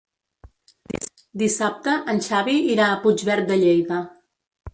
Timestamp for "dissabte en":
1.41-2.23